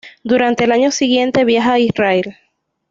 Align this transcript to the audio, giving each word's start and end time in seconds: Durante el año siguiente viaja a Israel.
Durante 0.23 0.63
el 0.63 0.71
año 0.71 0.89
siguiente 0.89 1.45
viaja 1.45 1.73
a 1.73 1.79
Israel. 1.79 2.35